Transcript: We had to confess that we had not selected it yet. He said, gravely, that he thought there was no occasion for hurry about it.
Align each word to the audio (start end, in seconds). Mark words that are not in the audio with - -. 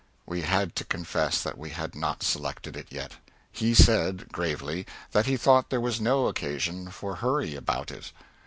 We 0.25 0.41
had 0.41 0.75
to 0.77 0.83
confess 0.83 1.43
that 1.43 1.59
we 1.59 1.69
had 1.69 1.93
not 1.93 2.23
selected 2.23 2.75
it 2.75 2.87
yet. 2.89 3.17
He 3.51 3.75
said, 3.75 4.29
gravely, 4.31 4.87
that 5.11 5.27
he 5.27 5.37
thought 5.37 5.69
there 5.69 5.79
was 5.79 6.01
no 6.01 6.25
occasion 6.25 6.89
for 6.89 7.17
hurry 7.17 7.53
about 7.55 7.91
it. 7.91 8.11